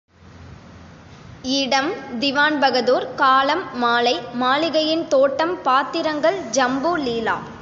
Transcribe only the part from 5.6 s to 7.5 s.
பாத்திரங்கள் ஜம்பு, லீலா.